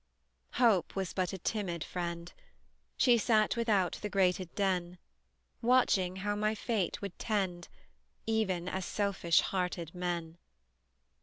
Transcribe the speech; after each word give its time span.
Hope 0.53 0.95
Was 0.95 1.13
but 1.13 1.31
a 1.31 1.37
timid 1.37 1.83
friend; 1.83 2.33
She 2.97 3.19
sat 3.19 3.55
without 3.55 3.99
the 4.01 4.09
grated 4.09 4.51
den, 4.55 4.97
Watching 5.61 6.15
how 6.25 6.35
my 6.35 6.55
fate 6.55 7.03
would 7.03 7.19
tend, 7.19 7.67
Even 8.25 8.67
as 8.67 8.83
selfish 8.83 9.41
hearted 9.41 9.93
men. 9.93 10.39